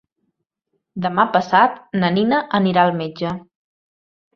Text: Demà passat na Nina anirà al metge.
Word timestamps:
Demà 1.05 1.27
passat 1.37 1.79
na 2.03 2.13
Nina 2.19 2.43
anirà 2.65 2.91
al 2.91 2.99
metge. 3.05 3.39